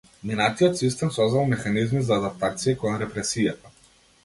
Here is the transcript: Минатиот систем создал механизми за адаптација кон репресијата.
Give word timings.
Минатиот 0.23 0.77
систем 0.79 1.11
создал 1.17 1.45
механизми 1.51 2.03
за 2.09 2.17
адаптација 2.23 2.75
кон 2.85 2.99
репресијата. 3.05 3.77